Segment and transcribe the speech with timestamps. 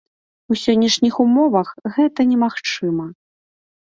[0.53, 1.67] У сённяшніх умовах
[1.97, 3.05] гэта немагчыма.